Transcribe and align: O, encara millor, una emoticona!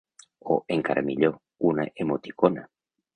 O, 0.53 0.55
encara 0.75 1.03
millor, 1.09 1.35
una 1.73 1.85
emoticona! 2.07 2.65